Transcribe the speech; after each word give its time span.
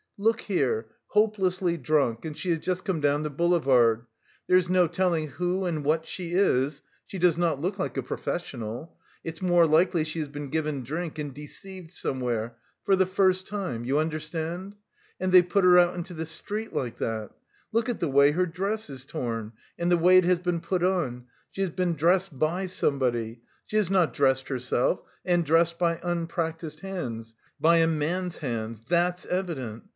"Look 0.17 0.41
here, 0.41 0.85
hopelessly 1.07 1.77
drunk, 1.77 2.25
and 2.25 2.37
she 2.37 2.51
has 2.51 2.59
just 2.59 2.85
come 2.85 3.01
down 3.01 3.21
the 3.23 3.29
boulevard. 3.31 4.05
There 4.47 4.57
is 4.57 4.69
no 4.69 4.85
telling 4.87 5.29
who 5.29 5.65
and 5.65 5.83
what 5.83 6.05
she 6.05 6.33
is, 6.33 6.83
she 7.07 7.17
does 7.17 7.37
not 7.37 7.59
look 7.59 7.79
like 7.79 7.97
a 7.97 8.03
professional. 8.03 8.97
It's 9.23 9.41
more 9.41 9.65
likely 9.65 10.03
she 10.03 10.19
has 10.19 10.27
been 10.27 10.49
given 10.49 10.83
drink 10.83 11.17
and 11.17 11.33
deceived 11.33 11.91
somewhere... 11.91 12.57
for 12.83 12.95
the 12.95 13.07
first 13.07 13.47
time... 13.47 13.83
you 13.83 13.97
understand? 13.97 14.75
and 15.19 15.31
they've 15.31 15.47
put 15.47 15.63
her 15.63 15.77
out 15.79 15.95
into 15.95 16.13
the 16.15 16.27
street 16.27 16.71
like 16.71 16.97
that. 16.99 17.31
Look 17.71 17.89
at 17.89 17.99
the 17.99 18.09
way 18.09 18.31
her 18.31 18.45
dress 18.47 18.89
is 18.91 19.05
torn, 19.05 19.53
and 19.79 19.91
the 19.91 19.97
way 19.97 20.17
it 20.17 20.25
has 20.25 20.39
been 20.39 20.61
put 20.61 20.83
on: 20.83 21.25
she 21.51 21.61
has 21.61 21.71
been 21.71 21.93
dressed 21.95 22.37
by 22.37 22.67
somebody, 22.67 23.41
she 23.65 23.77
has 23.77 23.89
not 23.89 24.13
dressed 24.13 24.49
herself, 24.49 24.99
and 25.25 25.43
dressed 25.43 25.79
by 25.79 25.99
unpractised 26.03 26.81
hands, 26.81 27.33
by 27.59 27.77
a 27.77 27.87
man's 27.87 28.39
hands; 28.39 28.81
that's 28.87 29.25
evident. 29.25 29.83